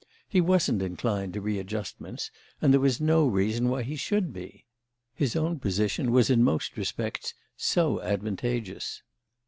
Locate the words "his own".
5.13-5.59